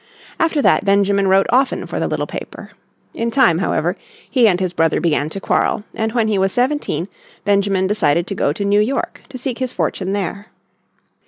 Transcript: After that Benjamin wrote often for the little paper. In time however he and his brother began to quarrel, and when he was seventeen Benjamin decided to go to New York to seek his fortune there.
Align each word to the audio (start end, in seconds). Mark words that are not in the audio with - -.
After 0.39 0.63
that 0.63 0.83
Benjamin 0.83 1.27
wrote 1.27 1.45
often 1.51 1.85
for 1.85 1.99
the 1.99 2.07
little 2.07 2.25
paper. 2.25 2.71
In 3.13 3.29
time 3.29 3.59
however 3.59 3.95
he 4.27 4.47
and 4.47 4.59
his 4.59 4.73
brother 4.73 4.99
began 4.99 5.29
to 5.29 5.39
quarrel, 5.39 5.83
and 5.93 6.11
when 6.13 6.27
he 6.27 6.39
was 6.39 6.51
seventeen 6.51 7.07
Benjamin 7.45 7.85
decided 7.85 8.25
to 8.25 8.33
go 8.33 8.51
to 8.51 8.65
New 8.65 8.81
York 8.81 9.21
to 9.29 9.37
seek 9.37 9.59
his 9.59 9.73
fortune 9.73 10.13
there. 10.13 10.47